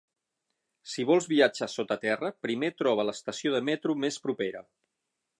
Si 0.93 1.03
vols 1.09 1.27
viatjar 1.33 1.67
sota 1.73 1.97
terra, 2.05 2.31
primer 2.45 2.71
troba 2.79 3.05
l'estació 3.09 3.53
de 3.57 3.61
metro 3.69 3.97
més 4.05 4.17
propera 4.25 4.65